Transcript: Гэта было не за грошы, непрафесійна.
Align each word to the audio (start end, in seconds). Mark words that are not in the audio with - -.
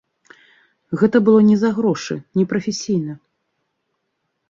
Гэта 1.01 1.21
было 1.27 1.39
не 1.51 1.55
за 1.65 1.71
грошы, 1.77 2.19
непрафесійна. 2.43 3.13